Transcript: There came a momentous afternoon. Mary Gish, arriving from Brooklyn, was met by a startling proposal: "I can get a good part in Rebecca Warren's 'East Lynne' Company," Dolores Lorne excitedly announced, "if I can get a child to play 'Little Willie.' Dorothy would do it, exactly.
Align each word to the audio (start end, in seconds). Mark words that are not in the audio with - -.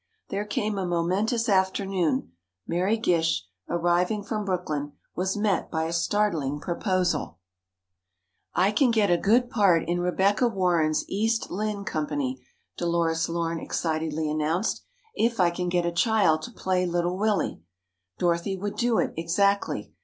There 0.29 0.45
came 0.45 0.79
a 0.79 0.85
momentous 0.87 1.47
afternoon. 1.47 2.31
Mary 2.65 2.97
Gish, 2.97 3.45
arriving 3.69 4.23
from 4.23 4.45
Brooklyn, 4.45 4.93
was 5.15 5.37
met 5.37 5.69
by 5.69 5.83
a 5.83 5.93
startling 5.93 6.59
proposal: 6.59 7.37
"I 8.55 8.71
can 8.71 8.89
get 8.89 9.11
a 9.11 9.17
good 9.19 9.47
part 9.51 9.87
in 9.87 9.99
Rebecca 10.01 10.47
Warren's 10.47 11.05
'East 11.07 11.51
Lynne' 11.51 11.85
Company," 11.85 12.43
Dolores 12.77 13.29
Lorne 13.29 13.59
excitedly 13.59 14.27
announced, 14.27 14.81
"if 15.15 15.39
I 15.39 15.51
can 15.51 15.69
get 15.69 15.85
a 15.85 15.91
child 15.91 16.41
to 16.41 16.51
play 16.51 16.87
'Little 16.87 17.15
Willie.' 17.19 17.61
Dorothy 18.17 18.57
would 18.57 18.77
do 18.77 18.97
it, 18.97 19.13
exactly. 19.15 19.93